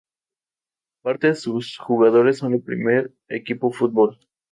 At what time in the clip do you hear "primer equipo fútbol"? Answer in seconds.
2.63-4.17